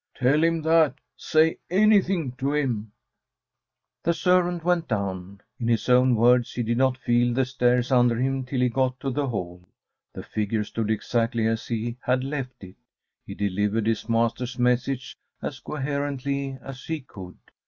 [0.15, 0.95] Tell him that!
[1.15, 2.91] Say anything to him."
[4.01, 5.41] The servant went down.
[5.59, 8.99] In his own words, he did not feel the stairs under him till he got
[9.01, 9.61] to the hall.
[10.13, 12.77] The figure stood exactly as he had left it.
[13.27, 17.37] He delivered his master's message as coherently as he could.